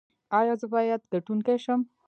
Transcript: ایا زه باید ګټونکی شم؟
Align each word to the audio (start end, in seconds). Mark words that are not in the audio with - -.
ایا 0.39 0.53
زه 0.61 0.67
باید 0.73 1.01
ګټونکی 1.13 1.57
شم؟ 1.63 1.79